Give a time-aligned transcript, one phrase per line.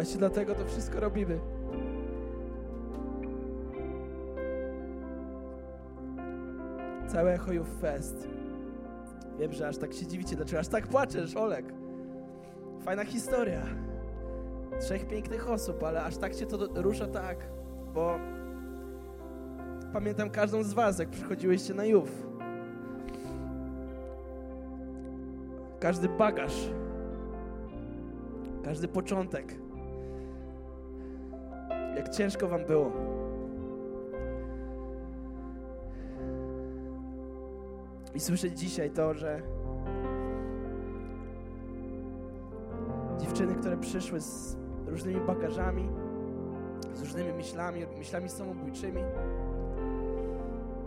[0.00, 1.40] Właśnie dlatego to wszystko robimy.
[7.08, 8.28] Całe Youth Fest.
[9.38, 11.64] Wiem, że aż tak się dziwicie, dlaczego aż tak płaczesz, Olek.
[12.84, 13.62] Fajna historia.
[14.80, 17.36] Trzech pięknych osób, ale aż tak cię to rusza tak,
[17.94, 18.18] bo
[19.92, 22.12] pamiętam każdą z was, jak przychodziłyście na Youth.
[25.80, 26.70] Każdy bagaż,
[28.64, 29.69] każdy początek.
[31.96, 32.92] Jak ciężko wam było.
[38.14, 39.42] I słyszę dzisiaj to, że
[43.18, 45.88] dziewczyny, które przyszły z różnymi bagażami,
[46.94, 49.02] z różnymi myślami, myślami samobójczymi,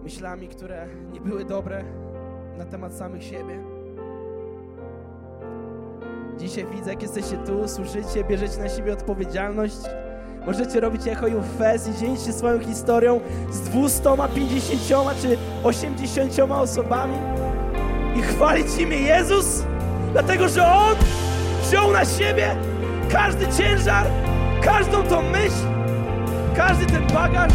[0.03, 1.83] myślami, które nie były dobre
[2.57, 3.63] na temat samych siebie.
[6.37, 9.79] Dzisiaj widzę, jak jesteście tu, słyszycie, bierzecie na siebie odpowiedzialność.
[10.45, 13.19] Możecie robić Echo You Fest i dzielić się swoją historią
[13.51, 17.13] z 250 czy 80 osobami
[18.15, 19.63] i chwalić imię Jezus,
[20.11, 20.95] dlatego że On
[21.61, 22.55] wziął na siebie
[23.11, 24.07] każdy ciężar,
[24.61, 25.65] każdą tą myśl,
[26.55, 27.53] każdy ten bagaż.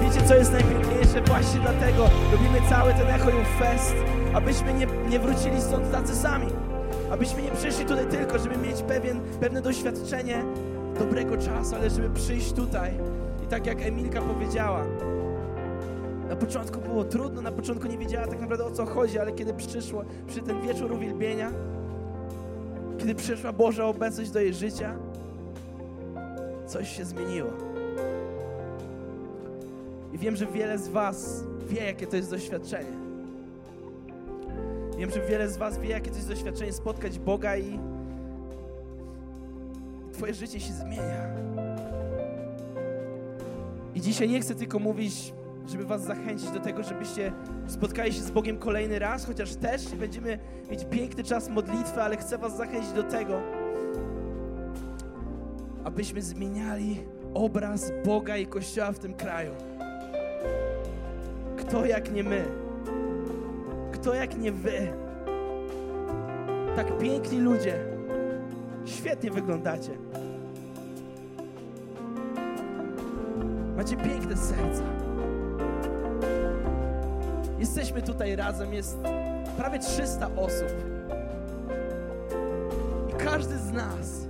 [0.00, 1.20] Wiecie, co jest najpiękniejsze?
[1.26, 3.94] Właśnie dlatego robimy cały ten Echo Fest,
[4.34, 6.69] abyśmy nie, nie wrócili stąd tacy sami.
[7.10, 10.44] Abyśmy nie przyszli tutaj tylko, żeby mieć pewien, pewne doświadczenie
[10.98, 12.92] dobrego czasu, ale żeby przyjść tutaj.
[13.44, 14.84] I tak jak Emilka powiedziała,
[16.28, 19.54] na początku było trudno, na początku nie wiedziała tak naprawdę o co chodzi, ale kiedy
[19.54, 21.50] przyszło, przy ten wieczór uwielbienia,
[22.98, 24.96] kiedy przyszła Boża obecność do jej życia,
[26.66, 27.50] coś się zmieniło.
[30.12, 32.99] I wiem, że wiele z Was wie, jakie to jest doświadczenie.
[35.00, 37.78] Wiem, że wiele z Was wie, jakie to jest doświadczenie spotkać Boga i
[40.12, 41.30] Twoje życie się zmienia.
[43.94, 45.32] I dzisiaj nie chcę tylko mówić,
[45.68, 47.32] żeby Was zachęcić do tego, żebyście
[47.66, 50.38] spotkali się z Bogiem kolejny raz, chociaż też będziemy
[50.70, 53.40] mieć piękny czas modlitwy, ale chcę Was zachęcić do tego,
[55.84, 57.00] abyśmy zmieniali
[57.34, 59.50] obraz Boga i Kościoła w tym kraju.
[61.56, 62.59] Kto jak nie my?
[64.00, 64.92] Kto jak nie wy?
[66.76, 67.78] Tak piękni ludzie.
[68.84, 69.90] Świetnie wyglądacie.
[73.76, 74.82] Macie piękne serca.
[77.58, 78.98] Jesteśmy tutaj razem, jest
[79.56, 80.68] prawie 300 osób.
[83.10, 84.26] I każdy z nas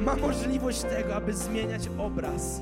[0.00, 2.60] ma możliwość tego, aby zmieniać obraz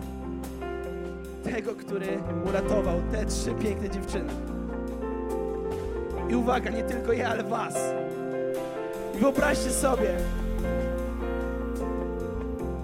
[1.55, 2.07] tego, który
[2.49, 4.33] uratował te trzy piękne dziewczyny.
[6.29, 7.75] I uwaga, nie tylko ja, ale was.
[9.15, 10.09] I wyobraźcie sobie,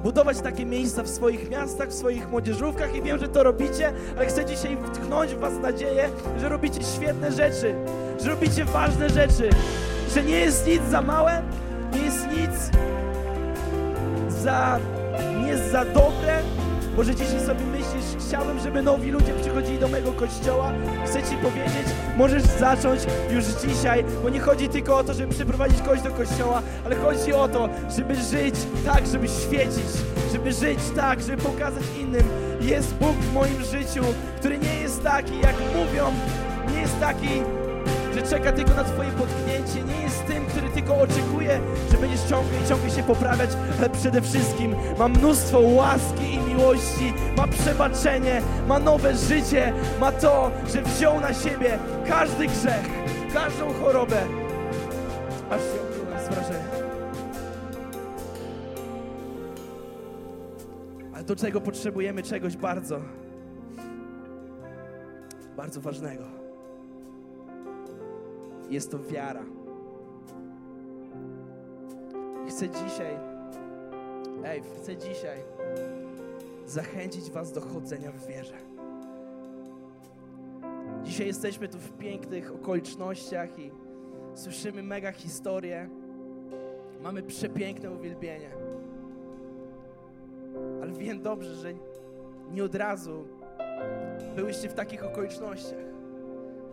[0.03, 4.27] budować takie miejsca w swoich miastach, w swoich młodzieżówkach i wiem, że to robicie, ale
[4.27, 6.09] chcę dzisiaj wtchnąć w was nadzieję,
[6.41, 7.75] że robicie świetne rzeczy,
[8.23, 9.51] że robicie ważne rzeczy,
[10.15, 11.43] że nie jest nic za małe,
[11.95, 12.71] nie jest nic
[14.43, 14.79] za,
[15.41, 16.43] nie jest za dobre,
[16.99, 20.73] może dzisiaj sobie myślisz, chciałbym, żeby nowi ludzie przychodzili do mojego kościoła.
[21.07, 21.87] Chcę Ci powiedzieć,
[22.17, 23.01] możesz zacząć
[23.31, 27.33] już dzisiaj, bo nie chodzi tylko o to, żeby przyprowadzić kogoś do kościoła, ale chodzi
[27.33, 28.55] o to, żeby żyć
[28.87, 29.89] tak, żeby świecić,
[30.33, 32.23] żeby żyć tak, żeby pokazać innym.
[32.61, 34.05] Jest Bóg w moim życiu,
[34.39, 36.13] który nie jest taki, jak mówią,
[36.75, 37.29] nie jest taki,
[38.19, 41.61] że czeka tylko na Twoje potknięcie, nie jest tym, który tylko oczekuje,
[41.91, 47.13] że będziesz ciągle i ciągle się poprawiać, ale przede wszystkim ma mnóstwo łaski i miłości,
[47.37, 51.79] ma przebaczenie, ma nowe życie, ma to, że wziął na siebie
[52.09, 52.89] każdy grzech,
[53.35, 54.17] każdą chorobę.
[55.51, 56.29] Aż się oplułem z.
[61.15, 63.01] Ale do czego potrzebujemy czegoś bardzo,
[65.57, 66.38] bardzo ważnego.
[68.71, 69.45] Jest to wiara.
[72.47, 73.19] I chcę dzisiaj
[74.45, 75.39] Ej, chcę dzisiaj
[76.67, 78.55] zachęcić Was do chodzenia w wierze.
[81.03, 83.71] Dzisiaj jesteśmy tu w pięknych okolicznościach i
[84.35, 85.89] słyszymy mega historie.
[87.03, 88.51] Mamy przepiękne uwielbienie.
[90.83, 91.73] Ale wiem dobrze, że
[92.51, 93.25] nie od razu
[94.37, 95.98] byłyście w takich okolicznościach.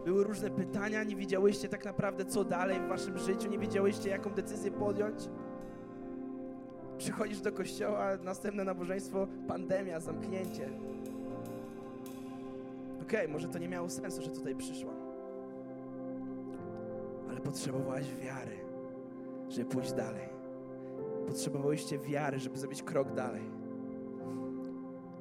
[0.05, 4.29] Były różne pytania, nie wiedziałyście tak naprawdę, co dalej w waszym życiu, nie wiedziałyście, jaką
[4.29, 5.29] decyzję podjąć.
[6.97, 10.69] Przychodzisz do kościoła, następne nabożeństwo, pandemia, zamknięcie.
[13.01, 14.95] Okej, okay, może to nie miało sensu, że tutaj przyszłam.
[17.29, 18.57] Ale potrzebowałaś wiary,
[19.49, 20.29] żeby pójść dalej.
[21.27, 23.43] Potrzebowałyście wiary, żeby zrobić krok dalej.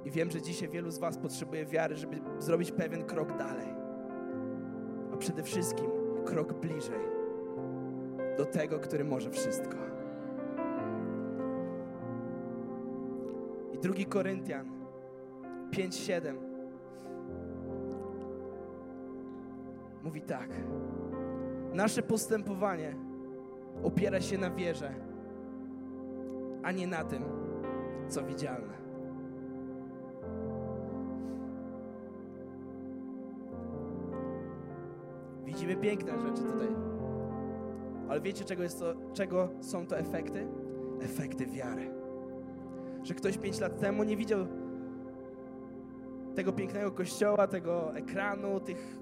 [0.04, 3.83] I wiem, że dzisiaj wielu z Was potrzebuje wiary, żeby zrobić pewien krok dalej.
[5.14, 5.90] A przede wszystkim
[6.24, 7.00] krok bliżej
[8.36, 9.76] do tego, który może wszystko.
[13.72, 14.70] I drugi Koryntian
[15.70, 16.36] 5:7
[20.02, 20.48] mówi tak.
[21.72, 22.96] Nasze postępowanie
[23.82, 24.94] opiera się na wierze,
[26.62, 27.24] a nie na tym,
[28.08, 28.83] co widzialne.
[35.64, 36.68] Widzimy piękne rzeczy tutaj.
[38.08, 40.46] Ale wiecie, czego, jest to, czego są to efekty?
[41.00, 41.90] Efekty wiary.
[43.02, 44.46] Że ktoś pięć lat temu nie widział
[46.34, 48.98] tego pięknego kościoła, tego ekranu, tych,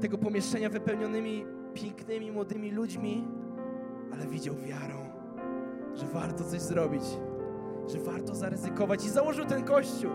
[0.00, 3.28] tego pomieszczenia wypełnionymi pięknymi, młodymi ludźmi,
[4.12, 4.96] ale widział wiarą,
[5.94, 7.04] że warto coś zrobić,
[7.88, 10.10] że warto zaryzykować i założył ten kościół.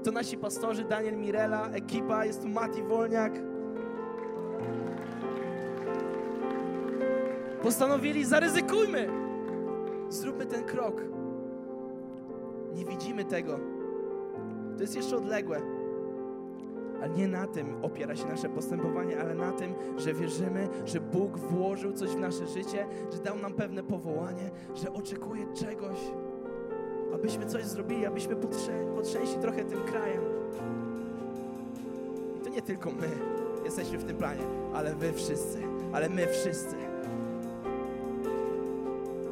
[0.00, 3.51] I to nasi pastorzy, Daniel Mirela, ekipa, jest tu Mati Wolniak,
[7.62, 9.08] Postanowili, zaryzykujmy.
[10.08, 11.02] Zróbmy ten krok.
[12.74, 13.58] Nie widzimy tego.
[14.76, 15.60] To jest jeszcze odległe.
[17.02, 21.38] Ale nie na tym opiera się nasze postępowanie, ale na tym, że wierzymy, że Bóg
[21.38, 25.98] włożył coś w nasze życie, że dał nam pewne powołanie, że oczekuje czegoś,
[27.14, 28.36] abyśmy coś zrobili, abyśmy
[28.96, 30.22] potrzęśli trochę tym krajem.
[32.36, 34.42] I to nie tylko my jesteśmy w tym planie,
[34.74, 35.58] ale wy wszyscy,
[35.92, 36.76] ale my wszyscy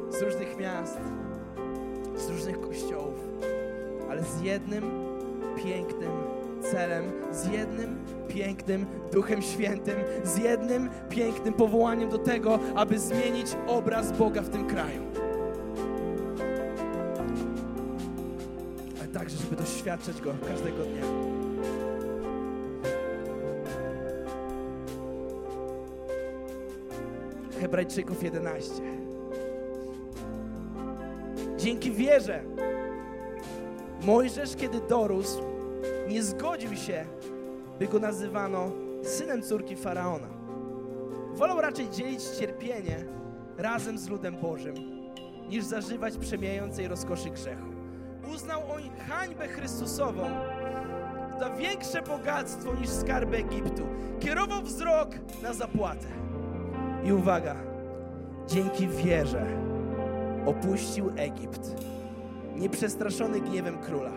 [0.09, 0.97] z różnych miast,
[2.17, 3.19] z różnych kościołów,
[4.09, 4.83] ale z jednym
[5.63, 6.11] pięknym
[6.61, 7.97] celem, z jednym
[8.27, 14.67] pięknym Duchem Świętym, z jednym pięknym powołaniem do tego, aby zmienić obraz Boga w tym
[14.67, 15.01] kraju.
[18.99, 21.40] Ale także, żeby doświadczać Go każdego dnia.
[27.71, 28.73] Hebrajczyków 11.
[31.57, 32.43] Dzięki wierze
[34.01, 35.41] Mojżesz, kiedy dorósł,
[36.07, 37.05] nie zgodził się,
[37.79, 38.71] by go nazywano
[39.03, 40.27] synem córki Faraona.
[41.33, 43.05] Wolał raczej dzielić cierpienie
[43.57, 44.75] razem z ludem Bożym,
[45.49, 47.67] niż zażywać przemijającej rozkoszy grzechu.
[48.33, 50.23] Uznał on hańbę Chrystusową
[51.39, 53.83] za większe bogactwo niż skarby Egiptu.
[54.19, 55.09] Kierował wzrok
[55.43, 56.30] na zapłatę.
[57.03, 57.55] I uwaga,
[58.47, 59.45] dzięki wierze
[60.45, 61.75] opuścił Egipt,
[62.55, 64.11] nieprzestraszony gniewem króla.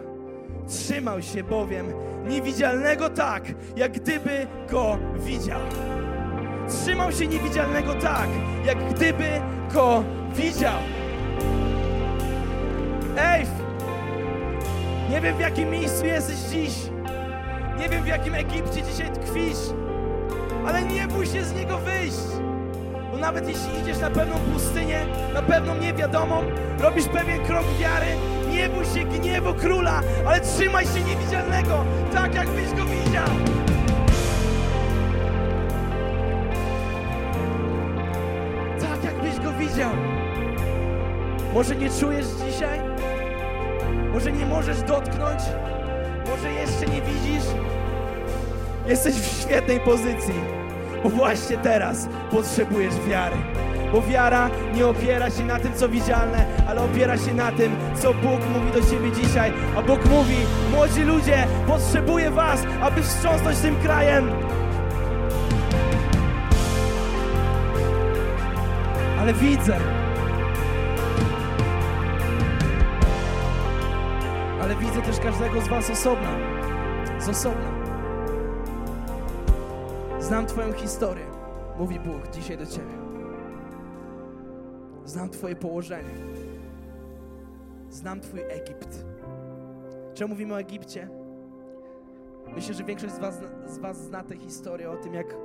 [0.69, 1.87] Trzymał się bowiem
[2.29, 3.45] niewidzialnego tak,
[3.77, 5.61] jak gdyby go widział.
[6.69, 8.29] Trzymał się niewidzialnego tak,
[8.67, 9.29] jak gdyby
[9.75, 10.05] go
[10.35, 10.79] widział.
[13.19, 13.47] Ej,
[15.11, 16.75] nie wiem w jakim miejscu jesteś dziś,
[17.79, 19.59] nie wiem w jakim Egipcie dzisiaj tkwisz,
[20.67, 22.54] ale nie bój się z niego wyjść.
[23.25, 26.43] Nawet jeśli idziesz na pewną pustynię, na pewną niewiadomą,
[26.81, 28.07] robisz pewien krok wiary,
[28.51, 33.29] nie bój się gniewu króla, ale trzymaj się niewidzialnego, tak jakbyś go widział.
[38.81, 39.91] Tak jakbyś go widział.
[41.55, 42.81] Może nie czujesz dzisiaj?
[44.13, 45.41] Może nie możesz dotknąć?
[46.29, 47.45] Może jeszcze nie widzisz?
[48.87, 50.64] Jesteś w świetnej pozycji
[51.05, 53.37] bo właśnie teraz potrzebujesz wiary.
[53.93, 58.15] Bo wiara nie opiera się na tym, co widzialne, ale opiera się na tym, co
[58.15, 59.53] Bóg mówi do Ciebie dzisiaj.
[59.77, 60.37] A Bóg mówi,
[60.71, 64.31] młodzi ludzie, potrzebuję Was, aby wstrząsnąć tym krajem.
[69.21, 69.77] Ale widzę,
[74.63, 76.31] ale widzę też każdego z Was osobna.
[77.19, 77.74] Z osobna.
[80.35, 81.25] Znam Twoją historię,
[81.79, 82.95] mówi Bóg dzisiaj do Ciebie.
[85.05, 86.15] Znam Twoje położenie.
[87.91, 89.05] znam Twój Egipt.
[90.15, 91.09] Czemu mówimy o Egipcie?
[92.55, 95.37] Myślę, że większość z was, z was zna tę historię o tym, jak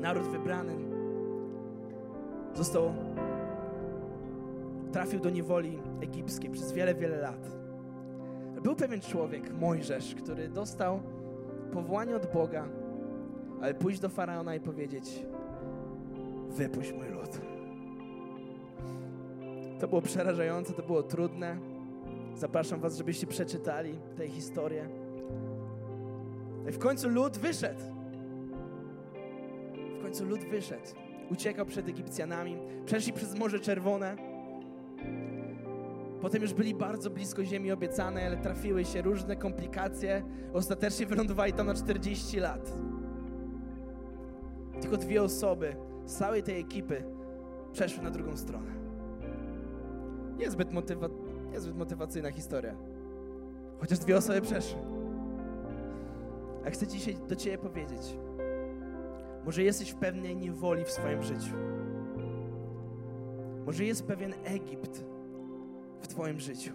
[0.00, 0.76] naród wybrany
[2.54, 2.94] został,
[4.92, 7.50] trafił do niewoli egipskiej przez wiele, wiele lat.
[8.62, 11.00] Był pewien człowiek, Mojżesz, który dostał
[11.72, 12.68] powołanie od Boga,
[13.66, 15.22] ale pójść do Faraona i powiedzieć
[16.48, 17.40] wypuść mój lud.
[19.80, 21.58] To było przerażające, to było trudne.
[22.34, 24.88] Zapraszam was, żebyście przeczytali tę historię.
[26.68, 27.80] I w końcu lud wyszedł.
[29.98, 30.86] W końcu lud wyszedł.
[31.30, 34.16] Uciekał przed Egipcjanami, przeszli przez Morze Czerwone.
[36.20, 40.22] Potem już byli bardzo blisko ziemi obiecanej, ale trafiły się różne komplikacje.
[40.52, 42.72] Ostatecznie wylądowali tam na 40 lat.
[44.86, 47.04] Tylko dwie osoby z całej tej ekipy
[47.72, 48.70] przeszły na drugą stronę.
[50.38, 51.08] Niezbyt, motywa
[51.52, 52.74] niezbyt motywacyjna historia.
[53.78, 54.78] Chociaż dwie osoby przeszły.
[56.66, 58.18] A chcę dzisiaj do Ciebie powiedzieć,
[59.44, 61.54] może jesteś w pewnej niewoli w swoim życiu.
[63.66, 65.04] Może jest pewien Egipt
[66.00, 66.72] w Twoim życiu.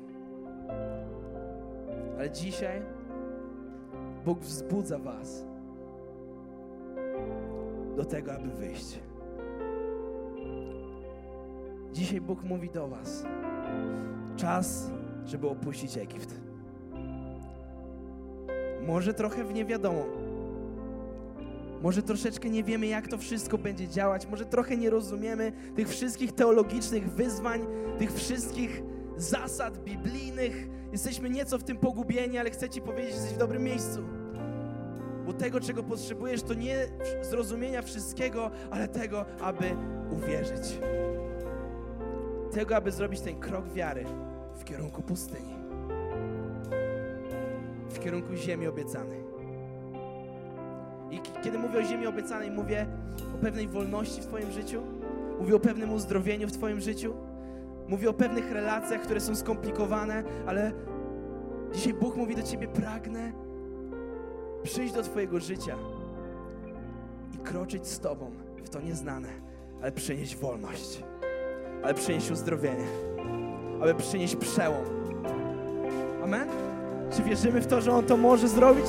[2.17, 2.81] Ale dzisiaj
[4.25, 5.50] Bóg wzbudza Was
[7.95, 8.99] do tego, aby wyjść.
[11.93, 13.23] Dzisiaj Bóg mówi do Was:
[14.35, 14.91] czas,
[15.25, 16.41] żeby opuścić Egipt.
[18.87, 20.05] Może trochę w niewiadomą.
[21.81, 24.27] Może troszeczkę nie wiemy, jak to wszystko będzie działać.
[24.27, 27.65] Może trochę nie rozumiemy tych wszystkich teologicznych wyzwań,
[27.99, 28.83] tych wszystkich
[29.17, 30.67] zasad biblijnych.
[30.91, 34.20] Jesteśmy nieco w tym pogubieni, ale chcę Ci powiedzieć, że jesteś w dobrym miejscu.
[35.31, 36.87] Bo tego, czego potrzebujesz, to nie
[37.21, 39.65] zrozumienia wszystkiego, ale tego, aby
[40.11, 40.79] uwierzyć.
[42.51, 44.05] Tego, aby zrobić ten krok wiary
[44.55, 45.55] w kierunku pustyni,
[47.89, 49.23] w kierunku ziemi obiecanej.
[51.11, 52.85] I kiedy mówię o ziemi obiecanej, mówię
[53.35, 54.81] o pewnej wolności w Twoim życiu,
[55.39, 57.13] mówię o pewnym uzdrowieniu w Twoim życiu,
[57.87, 60.71] mówię o pewnych relacjach, które są skomplikowane, ale
[61.73, 63.50] dzisiaj Bóg mówi do Ciebie: pragnę
[64.63, 65.75] przyjść do Twojego życia
[67.35, 68.31] i kroczyć z Tobą
[68.63, 69.29] w to nieznane,
[69.81, 71.03] ale przynieść wolność,
[71.83, 72.87] ale przynieść uzdrowienie,
[73.81, 74.85] aby przynieść przełom.
[76.23, 76.47] Amen?
[77.11, 78.85] Czy wierzymy w to, że On to może zrobić?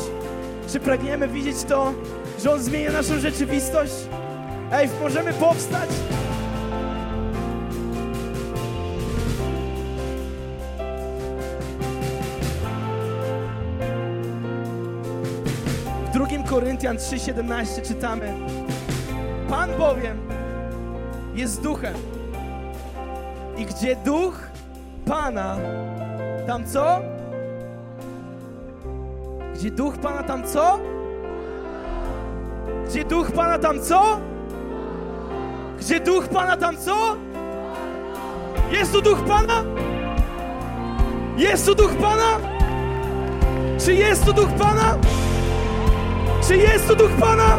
[0.68, 1.92] Czy pragniemy widzieć to,
[2.42, 3.94] że On zmienia naszą rzeczywistość?
[4.72, 5.90] Ej, możemy powstać?
[16.82, 18.34] Koryntian 3,17 czytamy
[19.48, 20.28] Pan bowiem
[21.34, 21.94] jest duchem
[23.56, 24.50] i gdzie duch
[25.06, 25.56] Pana,
[26.46, 27.00] tam co?
[29.54, 30.78] Gdzie duch Pana, tam co?
[32.86, 34.20] Gdzie duch Pana, tam co?
[35.78, 37.16] Gdzie duch Pana, tam co?
[38.72, 39.64] Jest tu duch Pana?
[41.36, 42.38] Jest tu duch Pana?
[43.84, 44.98] Czy jest tu duch Pana?
[46.48, 47.58] Czy jest tu duch Pana?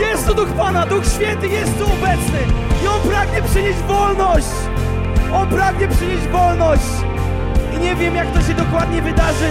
[0.00, 2.38] Jest tu duch Pana, Duch Święty jest tu obecny
[2.84, 4.46] i On pragnie przynieść wolność.
[5.32, 6.90] On pragnie przynieść wolność.
[7.76, 9.50] I nie wiem, jak to się dokładnie wydarzy.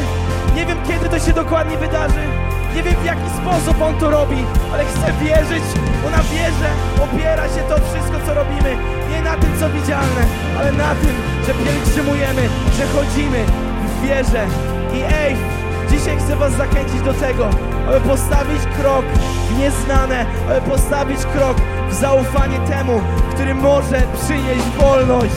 [0.55, 2.23] Nie wiem, kiedy to się dokładnie wydarzy.
[2.75, 5.63] Nie wiem, w jaki sposób On to robi, ale chcę wierzyć,
[6.03, 6.69] bo na wierze
[7.03, 8.77] opiera się to wszystko, co robimy.
[9.11, 10.21] Nie na tym, co widzialne,
[10.59, 12.41] ale na tym, że pielgrzymujemy,
[12.77, 13.43] że chodzimy
[13.87, 14.47] w wierze.
[14.93, 15.35] I ej,
[15.91, 17.49] dzisiaj chcę Was zachęcić do tego,
[17.87, 19.05] aby postawić krok
[19.49, 21.57] w nieznane, aby postawić krok
[21.89, 23.01] w zaufanie temu,
[23.33, 25.35] który może przynieść wolność.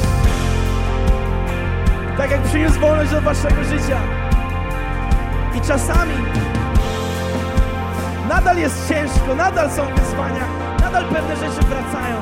[2.16, 4.00] Tak jak przyniósł wolność do Waszego życia.
[5.54, 6.14] I czasami
[8.28, 10.44] nadal jest ciężko, nadal są wyzwania,
[10.80, 12.16] nadal pewne rzeczy wracają,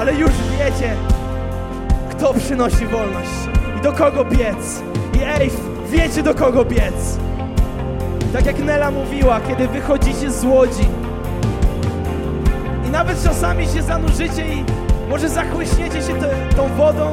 [0.00, 0.96] ale już wiecie,
[2.10, 3.30] kto przynosi wolność
[3.78, 4.82] i do kogo biec.
[5.14, 5.50] I ej,
[5.90, 7.18] wiecie do kogo biec.
[8.32, 10.88] Tak jak Nela mówiła, kiedy wychodzicie z łodzi
[12.86, 14.64] i nawet czasami się zanurzycie i
[15.08, 17.12] może zachłyśniecie się te, tą wodą.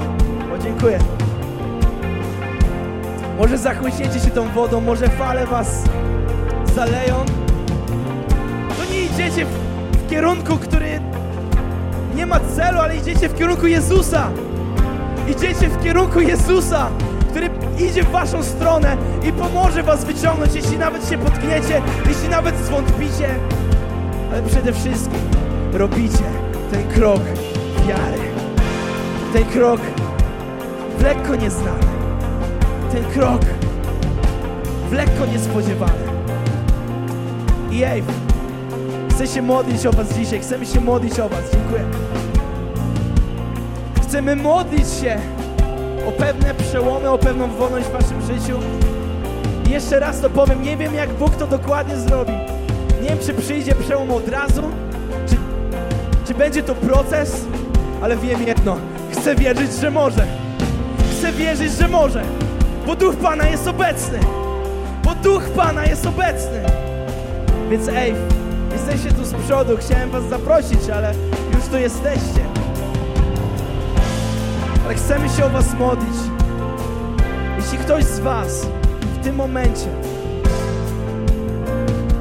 [0.56, 1.00] O, dziękuję.
[3.38, 5.84] Może zachłyśniecie się tą wodą, może fale was
[6.76, 7.16] zaleją.
[8.78, 9.50] To nie idziecie w,
[9.98, 11.00] w kierunku, który
[12.16, 14.30] nie ma celu, ale idziecie w kierunku Jezusa.
[15.28, 16.90] Idziecie w kierunku Jezusa,
[17.36, 17.50] który
[17.88, 23.30] idzie w waszą stronę i pomoże was wyciągnąć, jeśli nawet się potkniecie, jeśli nawet zwątpicie.
[24.32, 25.20] Ale przede wszystkim
[25.74, 26.24] robicie
[26.72, 27.22] ten krok
[27.88, 28.22] wiary.
[29.34, 29.82] Ten krok
[31.00, 31.86] w lekko nieznany
[32.92, 33.42] ten krok
[34.90, 36.06] w lekko niespodziewany.
[37.72, 38.04] I ej,
[39.10, 41.86] chcę się modlić o was dzisiaj, chcemy się modlić o was, dziękuję.
[44.04, 45.20] Chcemy modlić się
[46.08, 48.60] o pewne przełomy, o pewną wolność w waszym życiu.
[49.68, 52.34] I jeszcze raz to powiem, nie wiem jak Bóg to dokładnie zrobi.
[53.02, 54.62] Nie wiem, czy przyjdzie przełom od razu,
[55.30, 55.36] czy,
[56.28, 57.46] czy będzie to proces,
[58.02, 58.78] ale wiem jedno.
[59.12, 60.28] Chcę wierzyć, że może.
[61.12, 62.24] Chcę wierzyć, że może.
[62.88, 64.20] Bo Duch Pana jest obecny.
[65.04, 66.62] Bo Duch Pana jest obecny.
[67.70, 68.14] Więc ej,
[68.72, 69.78] jesteście tu z przodu.
[69.78, 71.14] Chciałem was zaprosić, ale
[71.54, 72.55] już tu jesteście.
[74.86, 76.18] Ale chcemy się o was modlić.
[77.58, 78.68] Jeśli ktoś z was
[79.20, 79.88] w tym momencie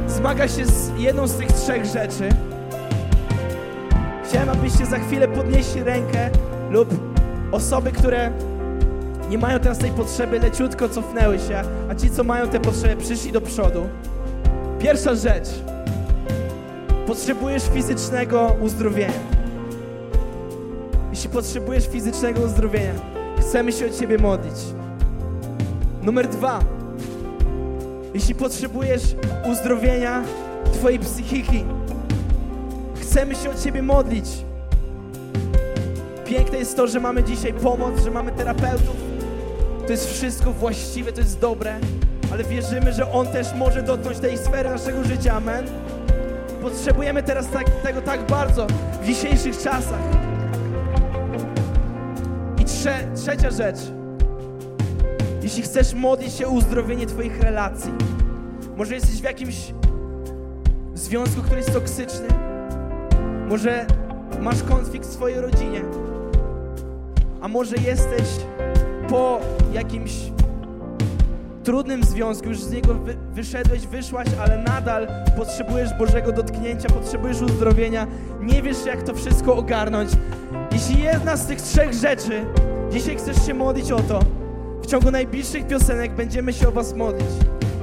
[0.09, 2.29] zmaga się z jedną z tych trzech rzeczy,
[4.29, 6.31] chciałem, abyście za chwilę podnieśli rękę
[6.71, 6.89] lub
[7.53, 8.31] osoby, które
[9.31, 13.33] nie mają teraz tej potrzeby, leciutko cofnęły się, a ci, co mają tę potrzebę, przyszli
[13.33, 13.89] do przodu.
[14.79, 15.49] Pierwsza rzecz.
[17.07, 19.34] Potrzebujesz fizycznego uzdrowienia.
[21.25, 22.93] Jeśli potrzebujesz fizycznego uzdrowienia,
[23.41, 24.55] chcemy się o Ciebie modlić.
[26.03, 26.61] Numer dwa.
[28.15, 29.03] Jeśli potrzebujesz
[29.53, 30.23] uzdrowienia
[30.73, 31.65] Twojej psychiki,
[33.01, 34.27] chcemy się o Ciebie modlić.
[36.25, 38.97] Piękne jest to, że mamy dzisiaj pomoc, że mamy terapeutów.
[39.87, 41.77] To jest wszystko właściwe, to jest dobre,
[42.33, 45.35] ale wierzymy, że On też może dotknąć tej sfery naszego życia.
[45.35, 45.67] Amen.
[46.63, 48.67] Potrzebujemy teraz tak, tego tak bardzo
[49.03, 50.24] w dzisiejszych czasach.
[52.85, 53.77] Trze, trzecia rzecz.
[55.43, 57.93] Jeśli chcesz modlić się o uzdrowienie Twoich relacji,
[58.77, 59.57] może jesteś w jakimś
[60.95, 62.27] związku, który jest toksyczny,
[63.49, 63.87] może
[64.41, 65.83] masz konflikt w swojej rodzinie,
[67.41, 68.29] a może jesteś
[69.09, 69.41] po
[69.73, 70.13] jakimś
[71.63, 78.07] trudnym związku, już z niego wy, wyszedłeś, wyszłaś, ale nadal potrzebujesz Bożego dotknięcia, potrzebujesz uzdrowienia,
[78.41, 80.11] nie wiesz jak to wszystko ogarnąć.
[80.73, 82.47] Jeśli jedna z tych trzech rzeczy,
[82.95, 84.21] dzisiaj chcesz się modlić o to,
[84.83, 87.29] w ciągu najbliższych piosenek będziemy się o Was modlić.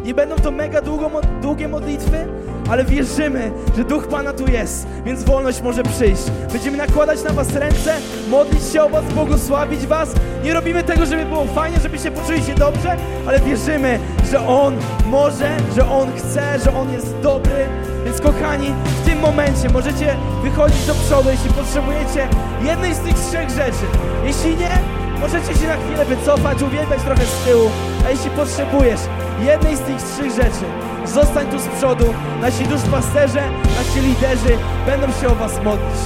[0.05, 2.27] Nie będą to mega długo, długie modlitwy,
[2.69, 6.23] ale wierzymy, że Duch Pana tu jest, więc wolność może przyjść.
[6.53, 7.93] Będziemy nakładać na Was ręce,
[8.29, 10.13] modlić się o Was, błogosławić Was.
[10.43, 12.97] Nie robimy tego, żeby było fajnie, żebyście poczuli się dobrze,
[13.27, 13.99] ale wierzymy,
[14.31, 17.65] że On może, że On chce, że On jest dobry.
[18.05, 22.27] Więc kochani, w tym momencie możecie wychodzić do przodu, jeśli potrzebujecie
[22.63, 23.85] jednej z tych trzech rzeczy.
[24.25, 27.69] Jeśli nie, możecie się na chwilę wycofać, uwielbiać trochę z tyłu.
[28.05, 28.99] A jeśli potrzebujesz
[29.41, 30.65] jednej z tych trzech rzeczy,
[31.05, 32.05] zostań tu z przodu.
[32.41, 33.43] Nasi duszpasterze,
[33.77, 36.01] nasi liderzy będą się o Was modlić.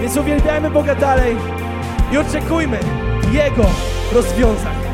[0.00, 1.36] Więc uwielbiajmy Boga dalej
[2.12, 2.78] i oczekujmy
[3.32, 3.64] Jego
[4.12, 4.87] rozwiązań.